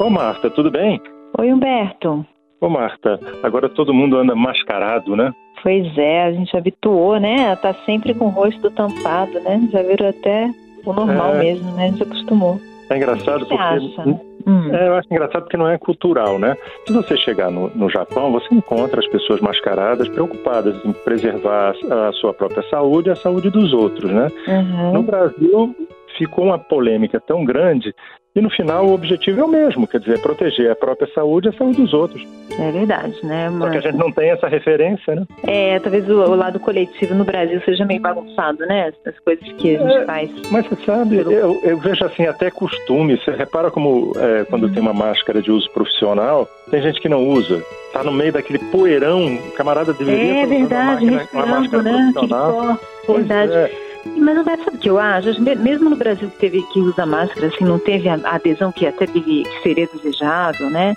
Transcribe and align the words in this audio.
Ô 0.00 0.08
Marta, 0.08 0.48
tudo 0.48 0.70
bem? 0.70 0.98
Oi, 1.38 1.52
Humberto. 1.52 2.24
Ô 2.58 2.70
Marta, 2.70 3.20
agora 3.42 3.68
todo 3.68 3.92
mundo 3.92 4.16
anda 4.16 4.34
mascarado, 4.34 5.14
né? 5.14 5.30
Pois 5.62 5.86
é, 5.98 6.24
a 6.24 6.32
gente 6.32 6.56
habituou, 6.56 7.20
né? 7.20 7.54
Tá 7.56 7.74
sempre 7.84 8.14
com 8.14 8.24
o 8.24 8.30
rosto 8.30 8.70
tampado, 8.70 9.38
né? 9.40 9.68
Já 9.70 9.82
virou 9.82 10.08
até 10.08 10.50
o 10.86 10.92
normal 10.94 11.34
É. 11.34 11.38
mesmo, 11.40 11.70
né? 11.72 11.84
A 11.84 11.88
gente 11.88 12.02
acostumou. 12.02 12.58
É 12.88 12.96
engraçado 12.96 13.40
porque. 13.40 13.62
acha? 13.62 14.02
Hum. 14.46 14.74
É, 14.74 14.88
eu 14.88 14.94
acho 14.94 15.08
engraçado 15.10 15.42
porque 15.42 15.58
não 15.58 15.68
é 15.68 15.76
cultural, 15.76 16.38
né? 16.38 16.56
Se 16.86 16.94
você 16.94 17.14
chegar 17.18 17.50
no, 17.50 17.68
no 17.74 17.90
Japão, 17.90 18.32
você 18.32 18.54
encontra 18.54 19.00
as 19.00 19.06
pessoas 19.06 19.42
mascaradas 19.42 20.08
preocupadas 20.08 20.82
em 20.82 20.92
preservar 20.92 21.74
a, 21.90 22.08
a 22.08 22.12
sua 22.14 22.32
própria 22.32 22.62
saúde 22.70 23.10
e 23.10 23.12
a 23.12 23.16
saúde 23.16 23.50
dos 23.50 23.74
outros, 23.74 24.10
né? 24.10 24.28
Uhum. 24.48 24.92
No 24.94 25.02
Brasil, 25.02 25.76
ficou 26.16 26.46
uma 26.46 26.58
polêmica 26.58 27.20
tão 27.20 27.44
grande 27.44 27.94
e 28.34 28.40
no 28.40 28.50
final 28.50 28.86
o 28.86 28.94
objetivo 28.94 29.40
é 29.40 29.44
o 29.44 29.48
mesmo, 29.48 29.86
quer 29.86 29.98
dizer, 30.00 30.20
proteger 30.20 30.70
a 30.70 30.76
própria 30.76 31.08
saúde 31.14 31.48
e 31.48 31.50
a 31.50 31.52
saúde 31.52 31.82
dos 31.82 31.92
outros. 31.92 32.22
É 32.58 32.70
verdade, 32.70 33.14
né? 33.24 33.48
Só 33.50 33.56
Mas, 33.56 33.70
que 33.72 33.78
a 33.78 33.80
gente 33.80 33.96
não 33.98 34.12
tem 34.12 34.30
essa 34.30 34.46
referência, 34.48 35.14
né? 35.14 35.24
é, 35.46 35.78
talvez 35.80 36.08
o, 36.08 36.12
o 36.14 36.34
lado 36.34 36.58
coletivo 36.60 37.14
no 37.14 37.24
Brasil 37.24 37.60
seja 37.64 37.84
meio 37.84 38.00
bagunçado, 38.00 38.58
né? 38.66 38.92
As 39.06 39.18
coisas 39.20 39.44
que 39.54 39.76
a 39.76 39.78
gente 39.78 39.96
É. 39.96 40.04
faz. 40.04 40.30
Mas 40.50 40.66
você 40.66 40.76
sabe, 40.84 41.16
eu, 41.16 41.60
eu 41.62 41.78
vejo 41.78 42.04
assim 42.04 42.26
até 42.26 42.50
costume. 42.50 43.16
Você 43.16 43.30
repara 43.32 43.70
como 43.70 44.12
é, 44.16 44.44
quando 44.44 44.64
Uhum. 44.64 44.72
tem 44.72 44.82
uma 44.82 44.92
máscara 44.94 45.40
de 45.40 45.50
uso 45.50 45.70
profissional, 45.72 46.48
tem 46.70 46.82
gente 46.82 47.00
que 47.00 47.08
não 47.08 47.26
usa. 47.28 47.62
Tá 47.92 48.04
no 48.04 48.12
meio 48.12 48.32
daquele 48.32 48.58
poeirão, 48.58 49.34
o 49.34 49.52
camarada 49.52 49.92
deveria 49.92 50.42
É 50.42 50.46
verdade, 50.46 51.04
uma, 51.04 51.12
máquina, 51.16 51.44
uma 51.44 51.46
máscara 51.60 51.82
né? 51.82 52.10
Profissional. 52.12 52.78
Pois 53.06 53.26
Verdade. 53.26 53.52
é. 53.52 53.89
Mas 54.04 54.34
não 54.36 54.44
sabe 54.44 54.62
o 54.68 54.78
que 54.78 54.88
eu 54.90 54.98
acho? 54.98 55.40
Me- 55.42 55.54
Mesmo 55.54 55.90
no 55.90 55.96
Brasil 55.96 56.30
que 56.30 56.38
teve 56.38 56.62
que 56.72 56.80
usar 56.80 57.06
máscara, 57.06 57.48
assim, 57.48 57.64
não 57.64 57.78
teve 57.78 58.08
a 58.08 58.14
adesão 58.24 58.72
que 58.72 58.86
até 58.86 59.06
que 59.06 59.44
seria 59.62 59.86
desejável, 59.86 60.70
né? 60.70 60.94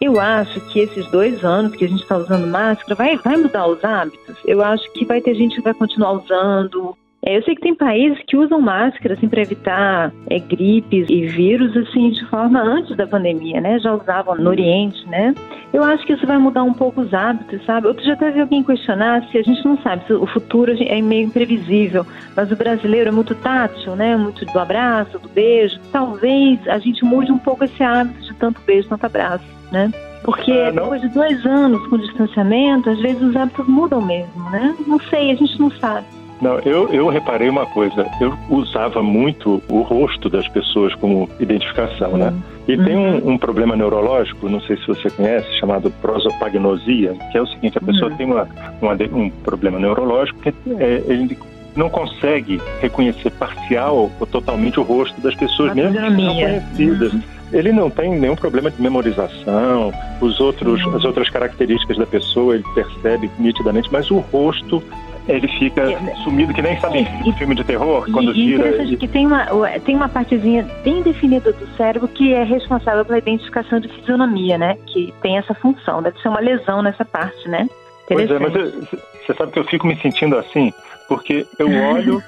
Eu 0.00 0.20
acho 0.20 0.60
que 0.68 0.80
esses 0.80 1.06
dois 1.10 1.42
anos 1.44 1.74
que 1.74 1.84
a 1.84 1.88
gente 1.88 2.02
está 2.02 2.16
usando 2.18 2.46
máscara 2.46 2.94
vai, 2.94 3.16
vai 3.16 3.36
mudar 3.36 3.66
os 3.66 3.82
hábitos. 3.82 4.36
Eu 4.44 4.62
acho 4.62 4.90
que 4.92 5.04
vai 5.06 5.20
ter 5.20 5.34
gente 5.34 5.56
que 5.56 5.62
vai 5.62 5.72
continuar 5.72 6.12
usando. 6.12 6.94
É, 7.24 7.38
eu 7.38 7.42
sei 7.42 7.54
que 7.54 7.62
tem 7.62 7.74
países 7.74 8.18
que 8.26 8.36
usam 8.36 8.60
máscara 8.60 9.14
assim 9.14 9.26
para 9.26 9.40
evitar 9.40 10.12
é, 10.28 10.38
gripes 10.38 11.06
e 11.08 11.26
vírus 11.26 11.74
assim 11.76 12.10
de 12.10 12.24
forma 12.26 12.60
antes 12.60 12.94
da 12.96 13.06
pandemia, 13.06 13.60
né? 13.60 13.78
Já 13.80 13.94
usavam 13.94 14.36
no 14.36 14.50
Oriente, 14.50 15.04
né? 15.08 15.34
Eu 15.72 15.84
acho 15.84 16.06
que 16.06 16.12
isso 16.12 16.26
vai 16.26 16.38
mudar 16.38 16.62
um 16.62 16.72
pouco 16.72 17.02
os 17.02 17.12
hábitos, 17.12 17.64
sabe? 17.66 17.86
Outro 17.86 18.02
dia 18.02 18.14
até 18.14 18.30
vi 18.30 18.40
alguém 18.40 18.62
questionar 18.62 19.22
se 19.30 19.36
a 19.36 19.42
gente 19.42 19.64
não 19.64 19.76
sabe, 19.82 20.06
se 20.06 20.12
o 20.12 20.26
futuro 20.26 20.72
é 20.78 21.02
meio 21.02 21.26
imprevisível, 21.26 22.06
mas 22.34 22.50
o 22.50 22.56
brasileiro 22.56 23.08
é 23.08 23.12
muito 23.12 23.34
tátil, 23.34 23.94
né? 23.94 24.16
Muito 24.16 24.44
do 24.46 24.58
abraço, 24.58 25.18
do 25.18 25.28
beijo. 25.28 25.78
Talvez 25.92 26.66
a 26.68 26.78
gente 26.78 27.04
mude 27.04 27.30
um 27.30 27.38
pouco 27.38 27.64
esse 27.64 27.82
hábito 27.82 28.20
de 28.22 28.34
tanto 28.34 28.60
beijo, 28.66 28.88
tanto 28.88 29.04
abraço, 29.04 29.44
né? 29.70 29.90
Porque 30.22 30.52
Ah, 30.52 30.70
depois 30.70 31.00
de 31.00 31.08
dois 31.08 31.44
anos 31.44 31.86
com 31.88 31.98
distanciamento, 31.98 32.90
às 32.90 32.98
vezes 33.00 33.22
os 33.22 33.36
hábitos 33.36 33.66
mudam 33.68 34.00
mesmo, 34.00 34.50
né? 34.50 34.74
Não 34.86 34.98
sei, 34.98 35.30
a 35.30 35.34
gente 35.34 35.60
não 35.60 35.70
sabe. 35.72 36.06
Não, 36.40 36.58
eu, 36.60 36.88
eu 36.92 37.08
reparei 37.08 37.48
uma 37.48 37.64
coisa. 37.66 38.06
Eu 38.20 38.36
usava 38.50 39.02
muito 39.02 39.62
o 39.68 39.80
rosto 39.82 40.28
das 40.28 40.46
pessoas 40.48 40.94
como 40.96 41.28
identificação, 41.40 42.16
né? 42.16 42.32
E 42.68 42.76
tem 42.76 42.96
um, 42.96 43.30
um 43.32 43.38
problema 43.38 43.76
neurológico, 43.76 44.48
não 44.48 44.60
sei 44.60 44.76
se 44.76 44.86
você 44.86 45.08
conhece, 45.08 45.46
chamado 45.58 45.90
prosopagnosia, 46.02 47.14
que 47.30 47.38
é 47.38 47.42
o 47.42 47.46
seguinte: 47.46 47.78
a 47.78 47.80
pessoa 47.80 48.10
Uhum. 48.10 48.16
tem 48.16 48.26
uma, 48.26 48.48
uma 48.82 48.92
um 49.12 49.30
problema 49.30 49.78
neurológico 49.78 50.38
que 50.40 50.48
é, 50.78 51.02
ele 51.06 51.38
não 51.74 51.88
consegue 51.90 52.60
reconhecer 52.80 53.30
parcial 53.30 54.10
ou 54.18 54.26
totalmente 54.26 54.80
o 54.80 54.82
rosto 54.82 55.20
das 55.20 55.34
pessoas, 55.34 55.74
mesmo 55.74 55.92
que 55.92 55.98
fisionomia. 56.00 56.46
conhecidas. 56.60 57.12
Uhum. 57.12 57.22
Ele 57.52 57.70
não 57.72 57.88
tem 57.88 58.18
nenhum 58.18 58.34
problema 58.34 58.70
de 58.70 58.82
memorização, 58.82 59.92
os 60.20 60.40
outros, 60.40 60.84
Uhum. 60.84 60.96
as 60.96 61.04
outras 61.04 61.30
características 61.30 61.96
da 61.96 62.06
pessoa 62.06 62.54
ele 62.56 62.64
percebe 62.74 63.30
nitidamente, 63.38 63.88
mas 63.92 64.10
o 64.10 64.18
rosto 64.18 64.82
ele 65.28 65.48
fica 65.48 65.82
É, 65.82 66.14
sumido, 66.16 66.52
que 66.54 66.62
nem 66.62 66.76
sabe 66.78 67.00
e- 67.22 67.28
em 67.28 67.32
filme 67.32 67.54
de 67.54 67.64
terror, 67.64 68.04
quando 68.12 68.32
e, 68.32 68.38
e 68.38 68.46
vira. 68.46 68.68
interessante 68.68 68.94
e- 68.94 68.96
que 68.96 69.08
tem 69.08 69.26
uma, 69.26 69.46
tem 69.84 69.96
uma 69.96 70.08
partezinha 70.08 70.66
bem 70.84 71.02
definida 71.02 71.52
do 71.52 71.66
cérebro 71.76 72.08
que 72.08 72.32
é 72.32 72.42
responsável 72.44 73.04
pela 73.04 73.18
identificação 73.18 73.80
de 73.80 73.88
fisionomia, 73.88 74.56
né? 74.56 74.76
Que 74.86 75.12
tem 75.22 75.36
essa 75.38 75.54
função. 75.54 76.02
Deve 76.02 76.18
ser 76.20 76.28
uma 76.28 76.40
lesão 76.40 76.82
nessa 76.82 77.04
parte, 77.04 77.48
né? 77.48 77.68
Pois 78.08 78.30
é, 78.30 78.38
mas 78.38 78.52
você 78.52 79.34
sabe 79.36 79.50
que 79.52 79.58
eu 79.58 79.64
fico 79.64 79.86
me 79.86 79.96
sentindo 79.96 80.36
assim, 80.38 80.72
porque 81.08 81.44
eu 81.58 81.68
olho 81.82 82.22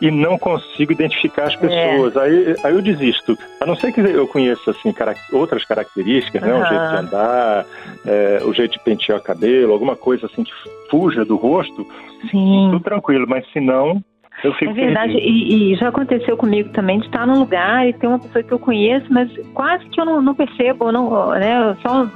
e 0.00 0.10
não 0.10 0.38
consigo 0.38 0.92
identificar 0.92 1.46
as 1.46 1.56
pessoas. 1.56 2.16
Aí, 2.16 2.56
aí 2.64 2.74
eu 2.74 2.80
desisto. 2.80 3.38
A 3.60 3.66
não 3.66 3.76
ser 3.76 3.92
que 3.92 4.00
eu 4.00 4.26
conheça 4.26 4.70
assim, 4.70 4.92
cara- 4.92 5.14
outras 5.32 5.64
características, 5.64 6.42
né? 6.42 6.52
O 6.54 6.58
Aham. 6.58 6.66
jeito 6.66 6.88
de 6.88 6.96
andar, 6.96 7.66
é, 8.06 8.40
o 8.44 8.52
jeito 8.52 8.72
de 8.72 8.80
pentear 8.80 9.18
o 9.18 9.22
cabelo, 9.22 9.72
alguma 9.72 9.96
coisa 9.96 10.26
assim 10.26 10.42
que 10.42 10.52
fuja 10.90 11.24
do 11.24 11.36
rosto, 11.36 11.86
Sim. 12.30 12.68
tudo 12.70 12.80
tranquilo, 12.82 13.26
mas 13.28 13.46
se 13.52 13.60
não, 13.60 14.02
eu 14.42 14.52
fico 14.54 14.70
É 14.70 14.74
verdade, 14.74 15.12
e, 15.18 15.72
e 15.72 15.76
já 15.76 15.88
aconteceu 15.88 16.36
comigo 16.36 16.70
também 16.70 16.98
de 16.98 17.06
estar 17.06 17.26
num 17.26 17.38
lugar 17.38 17.86
e 17.86 17.92
ter 17.92 18.06
uma 18.06 18.18
pessoa 18.18 18.42
que 18.42 18.52
eu 18.52 18.58
conheço, 18.58 19.06
mas 19.10 19.30
quase 19.52 19.84
que 19.86 20.00
eu 20.00 20.04
não, 20.04 20.22
não 20.22 20.34
percebo, 20.34 20.90
não, 20.90 21.30
né? 21.30 21.76
Só 21.82 22.08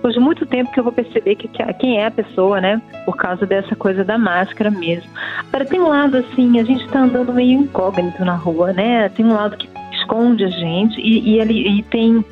depois 0.00 0.14
de 0.14 0.20
muito 0.20 0.46
tempo 0.46 0.72
que 0.72 0.80
eu 0.80 0.84
vou 0.84 0.92
perceber 0.92 1.34
que, 1.36 1.46
que- 1.46 1.72
quem 1.74 1.98
é 1.98 2.06
a 2.06 2.10
pessoa, 2.10 2.58
né? 2.58 2.80
Por 3.04 3.16
causa 3.16 3.44
dessa 3.44 3.76
coisa 3.76 4.02
da 4.02 4.16
máscara 4.16 4.70
mesmo. 4.70 5.10
Agora, 5.48 5.66
tem 5.66 5.78
um 5.78 5.88
lado 5.88 6.16
assim, 6.16 6.58
a 6.58 6.64
gente 6.64 6.84
está 6.86 7.00
andando 7.00 7.34
meio 7.34 7.60
incógnito 7.60 8.24
na 8.24 8.34
rua, 8.34 8.72
né? 8.72 9.10
Tem 9.10 9.26
um 9.26 9.34
lado 9.34 9.58
que 9.58 9.68
esconde 9.92 10.42
a 10.44 10.48
gente 10.48 10.98
e, 10.98 11.34
e, 11.34 11.40
ali, 11.40 11.78
e 11.78 11.82
tem 11.82 12.24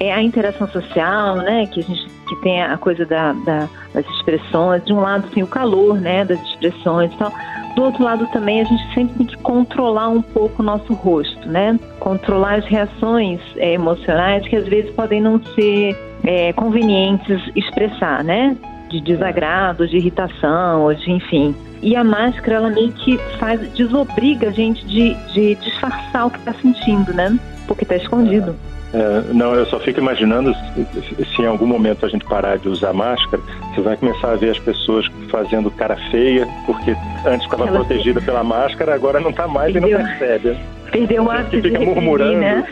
é, 0.00 0.12
a 0.12 0.20
interação 0.20 0.66
social, 0.66 1.36
né? 1.36 1.66
Que 1.66 1.78
a 1.78 1.82
gente 1.84 2.16
que 2.28 2.34
tem 2.42 2.60
a 2.60 2.76
coisa 2.76 3.06
da, 3.06 3.32
da- 3.32 3.68
das 3.96 4.06
expressões. 4.10 4.84
De 4.84 4.92
um 4.92 5.00
lado 5.00 5.28
tem 5.30 5.42
o 5.42 5.46
calor, 5.46 5.98
né? 5.98 6.24
Das 6.24 6.40
expressões 6.42 7.12
e 7.12 7.16
tal. 7.16 7.32
Do 7.74 7.82
outro 7.82 8.04
lado 8.04 8.26
também 8.28 8.60
a 8.60 8.64
gente 8.64 8.94
sempre 8.94 9.14
tem 9.18 9.26
que 9.26 9.36
controlar 9.38 10.08
um 10.08 10.22
pouco 10.22 10.62
o 10.62 10.64
nosso 10.64 10.92
rosto, 10.92 11.48
né? 11.48 11.78
Controlar 11.98 12.56
as 12.56 12.66
reações 12.66 13.40
é, 13.56 13.72
emocionais 13.72 14.46
que 14.46 14.54
às 14.54 14.66
vezes 14.66 14.90
podem 14.92 15.20
não 15.20 15.42
ser 15.54 15.96
é, 16.24 16.52
convenientes 16.52 17.40
expressar, 17.56 18.22
né? 18.22 18.56
De 18.90 19.00
desagrado, 19.00 19.88
de 19.88 19.96
irritação, 19.96 20.82
ou 20.82 20.94
de 20.94 21.10
enfim. 21.10 21.54
E 21.82 21.96
a 21.96 22.04
máscara, 22.04 22.56
ela 22.56 22.70
meio 22.70 22.92
que 22.92 23.18
faz, 23.38 23.60
desobriga 23.72 24.48
a 24.48 24.52
gente 24.52 24.84
de, 24.86 25.14
de 25.32 25.54
disfarçar 25.56 26.26
o 26.26 26.30
que 26.30 26.38
está 26.38 26.52
sentindo, 26.54 27.12
né? 27.12 27.38
Porque 27.66 27.84
está 27.84 27.96
escondido. 27.96 28.54
É, 28.98 29.32
não, 29.34 29.54
eu 29.54 29.66
só 29.66 29.78
fico 29.78 30.00
imaginando 30.00 30.54
se, 30.54 31.24
se 31.26 31.42
em 31.42 31.46
algum 31.46 31.66
momento 31.66 32.06
a 32.06 32.08
gente 32.08 32.24
parar 32.24 32.56
de 32.56 32.66
usar 32.68 32.94
máscara, 32.94 33.42
você 33.74 33.82
vai 33.82 33.94
começar 33.96 34.30
a 34.32 34.36
ver 34.36 34.50
as 34.50 34.58
pessoas 34.58 35.04
fazendo 35.28 35.70
cara 35.70 35.96
feia, 36.10 36.48
porque 36.64 36.96
antes 37.26 37.46
Ela- 37.52 37.66
protegida 37.72 38.22
pela 38.22 38.42
máscara, 38.42 38.94
agora 38.94 39.20
não 39.20 39.30
está 39.30 39.46
mais 39.46 39.74
e 39.74 39.80
não 39.80 39.88
percebe. 39.90 40.56
Perdeu 40.90 41.24
o 41.24 41.30
A 41.30 41.34
hábito 41.40 41.56
de 41.56 41.62
fica 41.62 41.78
reprimir, 41.78 41.94
murmurando. 41.94 42.38
né? 42.38 42.64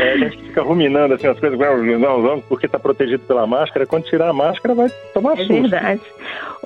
É, 0.00 0.12
a 0.14 0.16
gente 0.16 0.36
fica 0.38 0.62
ruminando 0.62 1.14
assim, 1.14 1.26
as 1.28 1.38
coisas, 1.38 1.58
não, 1.58 1.98
não, 1.98 2.20
não, 2.22 2.40
porque 2.40 2.66
está 2.66 2.78
protegido 2.78 3.22
pela 3.24 3.46
máscara. 3.46 3.86
Quando 3.86 4.04
tirar 4.04 4.30
a 4.30 4.32
máscara, 4.32 4.74
vai 4.74 4.88
tomar 5.12 5.34
É 5.34 5.44
susto. 5.44 5.52
verdade. 5.52 6.00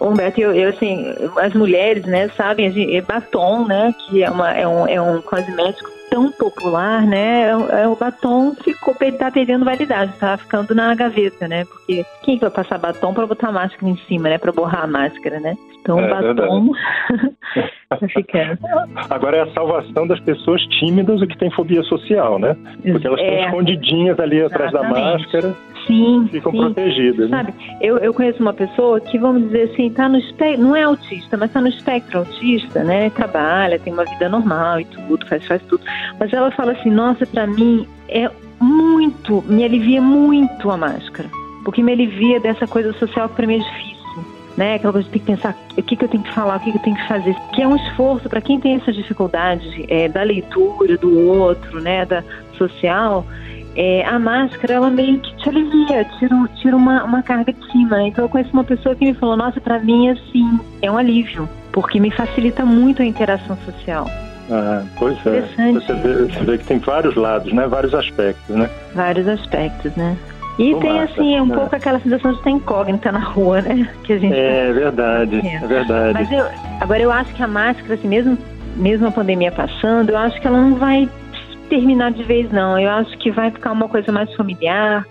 Humberto, 0.01 0.41
eu, 0.41 0.55
eu, 0.55 0.69
assim, 0.71 1.13
as 1.37 1.53
mulheres, 1.53 2.05
né, 2.05 2.31
sabem, 2.37 2.69
a 2.69 2.71
gente- 2.71 2.97
é 2.97 3.03
batom, 3.03 3.67
né, 3.67 3.93
que 4.09 4.23
é, 4.23 4.31
uma, 4.31 4.53
é, 4.57 4.67
um, 4.67 4.87
é 4.87 5.01
um 5.03 5.21
cosmético 5.21 5.91
tão 6.11 6.31
popular, 6.33 7.03
né, 7.07 7.49
é, 7.51 7.57
o- 7.57 7.69
é 7.69 7.89
o 7.89 7.97
batom 7.97 8.55
ficou, 8.63 8.95
tá 9.19 9.31
perdendo 9.31 9.65
validade, 9.65 10.13
tá 10.19 10.37
ficando 10.37 10.75
na 10.75 10.95
gaveta, 10.95 11.47
né, 11.49 11.65
porque 11.65 12.05
quem 12.23 12.37
que 12.37 12.41
vai 12.43 12.51
passar 12.51 12.79
batom 12.79 13.13
para 13.15 13.27
botar 13.27 13.53
máscara 13.53 13.89
em 13.89 13.97
cima, 14.09 14.29
né, 14.29 14.39
para 14.39 14.53
borrar 14.53 14.85
a 14.85 14.87
máscara, 14.87 15.41
né? 15.41 15.55
Então, 15.81 15.99
É 16.01 16.07
o 16.07 16.35
batom 16.35 16.73
tá 17.89 17.97
ficando. 18.09 18.59
Agora 19.09 19.37
é 19.39 19.41
a 19.43 19.53
salvação 19.53 20.07
das 20.07 20.21
pessoas 20.21 20.61
tímidas, 20.67 21.23
o 21.23 21.27
que 21.27 21.39
tem 21.39 21.51
fobia 21.53 21.83
social, 21.85 22.39
né? 22.39 22.55
Porque 22.83 23.07
elas 23.07 23.21
estão 23.21 23.35
É, 23.35 23.45
escondidinhas 23.47 24.21
ali 24.21 24.43
atrás 24.43 24.71
da 24.73 24.83
máscara, 24.83 25.55
sim, 25.89 26.29
ficam 26.31 26.53
sim. 26.53 26.59
protegidas. 26.59 27.29
Né? 27.29 27.37
Sabe, 27.37 27.55
eu, 27.81 27.99
eu 27.99 28.15
conheço 28.15 28.41
uma 28.41 28.53
pessoa 28.53 29.01
que, 29.01 29.19
vamos 29.19 29.45
dizer 29.45 29.71
assim, 29.73 29.91
tá 29.91 30.09
no 30.09 30.19
espectro, 30.19 30.63
não 30.63 30.77
é 30.77 30.83
autista, 30.85 31.37
mas 31.37 31.51
tá 31.51 31.61
no 31.61 31.69
espectro 31.69 32.21
autista, 32.21 32.85
né? 32.85 33.11
Trabalha, 33.11 33.79
tem 33.79 33.93
uma 33.93 34.05
vida 34.05 34.29
normal 34.29 34.81
e 34.81 34.85
tudo, 34.85 35.27
faz, 35.27 35.45
faz 35.47 35.61
tudo. 35.63 35.83
Mas 36.21 36.33
ela 36.33 36.51
fala 36.53 36.73
assim, 36.73 36.91
nossa, 36.91 37.27
pra 37.27 37.47
mim 37.47 37.87
é 38.09 38.31
muito, 38.61 39.43
me 39.47 39.65
alivia 39.65 40.01
muito 40.01 40.71
a 40.71 40.77
máscara. 40.77 41.29
Porque 41.65 41.83
me 41.83 41.93
alivia 41.93 42.39
dessa 42.39 42.67
coisa 42.67 42.93
social 42.95 43.29
que 43.29 43.37
pra 43.37 43.47
mim 43.47 43.57
é 43.57 43.59
difícil. 43.59 43.99
Né? 44.57 44.75
Aquela 44.75 44.93
coisa 44.93 45.07
de 45.07 45.13
ter 45.13 45.21
que 45.21 45.27
pensar 45.27 45.57
o 45.77 45.83
que, 45.83 45.97
que 45.97 46.05
eu 46.05 46.09
tenho 46.09 46.23
que 46.23 46.33
falar, 46.33 46.57
o 46.57 46.61
que, 46.61 46.73
que 46.73 46.79
eu 46.79 46.83
tenho 46.83 46.97
que 46.97 47.07
fazer. 47.07 47.35
Que 47.55 47.63
é 47.63 47.69
um 47.69 47.77
esforço 47.77 48.29
para 48.29 48.41
quem 48.41 48.59
tem 48.59 48.75
essas 48.75 48.97
dificuldades 48.97 49.73
é, 49.89 50.09
da 50.09 50.23
leitura, 50.23 50.97
do 50.97 51.17
outro, 51.29 51.81
né? 51.81 52.05
Da 52.05 52.25
social 52.57 53.25
é, 53.79 54.05
a 54.05 54.19
máscara, 54.19 54.75
ela 54.75 54.91
meio 54.91 55.21
que 55.21 55.37
te 55.37 55.49
alivia, 55.49 56.05
tira, 56.19 56.37
tira 56.57 56.77
uma, 56.77 57.05
uma 57.05 57.23
carga 57.23 57.53
de 57.53 57.71
cima. 57.71 58.03
Então 58.03 58.25
eu 58.25 58.29
conheço 58.29 58.53
uma 58.53 58.65
pessoa 58.65 58.97
que 58.97 59.05
me 59.05 59.15
falou, 59.15 59.37
nossa, 59.37 59.61
pra 59.61 59.79
mim, 59.79 60.11
assim, 60.11 60.59
é 60.83 60.91
um 60.91 60.99
alívio, 60.99 61.49
porque 61.71 62.01
me 62.01 62.11
facilita 62.11 62.65
muito 62.65 63.03
a 63.03 63.05
interação 63.05 63.57
social. 63.59 64.11
Ah, 64.51 64.83
pois 64.99 65.17
é. 65.25 65.43
Você 65.73 65.95
vê, 65.95 66.15
você 66.25 66.45
vê 66.45 66.59
que 66.59 66.65
tem 66.65 66.79
vários 66.79 67.15
lados, 67.15 67.53
né? 67.53 67.69
Vários 67.69 67.95
aspectos, 67.95 68.57
né? 68.57 68.69
Vários 68.97 69.29
aspectos, 69.29 69.95
né? 69.95 70.17
E 70.59 70.75
tem, 70.75 70.99
assim, 70.99 71.39
um 71.39 71.47
né? 71.47 71.55
pouco 71.55 71.77
aquela 71.77 72.01
sensação 72.01 72.33
de 72.33 72.39
estar 72.39 72.51
incógnita 72.51 73.13
na 73.13 73.21
rua, 73.21 73.61
né? 73.61 73.89
Que 74.03 74.15
a 74.15 74.19
gente 74.19 74.35
é 74.35 74.67
tá... 74.67 74.73
verdade, 74.73 75.47
é. 75.47 75.55
é 75.55 75.67
verdade. 75.69 76.15
Mas 76.15 76.33
eu, 76.33 76.45
agora 76.81 77.01
eu 77.01 77.13
acho 77.13 77.33
que 77.33 77.43
a 77.45 77.47
máscara, 77.47 77.95
assim, 77.95 78.09
mesmo, 78.09 78.37
mesmo 78.75 79.07
a 79.07 79.13
pandemia 79.13 79.53
passando, 79.53 80.11
eu 80.11 80.19
acho 80.19 80.41
que 80.41 80.49
ela 80.49 80.61
não 80.61 80.75
vai 80.75 81.09
terminar 81.69 82.11
de 82.13 82.23
vez, 82.23 82.51
não. 82.51 82.79
Eu 82.79 82.91
acho 82.91 83.17
que 83.19 83.31
vai 83.31 83.51
ficar 83.51 83.73
uma 83.73 83.89
coisa 83.89 84.11
mais 84.11 84.33
familiar. 84.35 85.07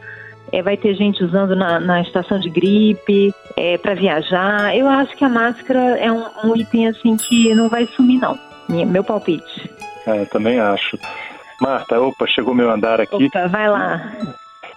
É, 0.52 0.62
vai 0.62 0.78
ter 0.78 0.94
gente 0.96 1.24
usando 1.24 1.56
na, 1.56 1.80
na 1.80 2.02
estação 2.02 2.40
de 2.40 2.50
gripe, 2.50 3.34
é, 3.56 3.78
para 3.78 3.94
viajar. 3.94 4.76
Eu 4.76 4.88
acho 4.88 5.16
que 5.16 5.26
a 5.26 5.30
máscara 5.30 5.80
é 5.98 6.12
um, 6.12 6.24
um, 6.44 6.56
item 6.56 6.88
assim 6.88 7.18
que 7.18 7.54
não 7.54 7.68
vai 7.68 7.86
sumir, 7.88 8.20
não. 8.20 8.38
Meu 8.70 9.04
palpite. 9.04 9.70
É, 10.06 10.26
também 10.26 10.60
acho. 10.60 10.98
Marta, 11.62 12.00
opa, 12.00 12.26
chegou 12.28 12.54
meu 12.54 12.72
andar 12.72 13.02
aqui. 13.02 13.26
Opa, 13.26 13.48
vai 13.48 13.70
lá. 13.70 14.14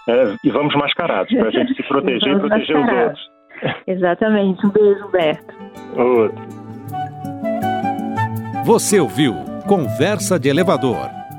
É, 0.09 0.35
e 0.43 0.49
vamos 0.49 0.75
mascarados, 0.75 1.33
para 1.33 1.47
a 1.47 1.51
gente 1.51 1.73
se 1.73 1.83
proteger 1.83 2.35
e 2.35 2.39
proteger 2.39 2.77
os 2.77 2.91
outros. 2.91 3.31
Exatamente. 3.87 4.65
Um 4.65 4.69
beijo, 4.69 5.05
Humberto. 5.05 5.53
Outro. 5.95 6.61
Você 8.65 8.99
ouviu 8.99 9.35
Conversa 9.67 10.39
de 10.39 10.49
Elevador 10.49 11.20